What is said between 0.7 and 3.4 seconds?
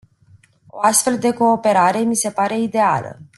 O astfel de cooperare mi se pare ideală.